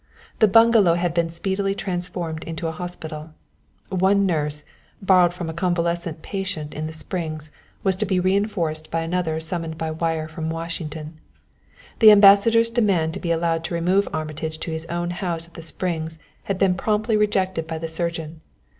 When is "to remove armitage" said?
13.65-14.57